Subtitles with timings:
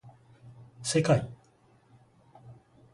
[0.81, 1.29] せかい